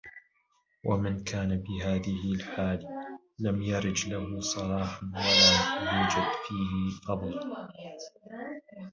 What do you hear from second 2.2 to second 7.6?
الْحَالِ لَمْ يُرْجَ لَهُ صَلَاحٌ وَلَمْ يُوجَدْ فِيهِ فَضْلٌ